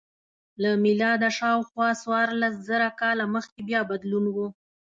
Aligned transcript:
له 0.61 0.69
میلاده 0.83 1.29
شاوخوا 1.37 1.89
څوارلس 2.01 2.55
زره 2.69 2.87
کاله 3.01 3.25
مخکې 3.35 3.59
بیا 3.69 3.81
بدلون 3.91 4.25
و 4.35 4.37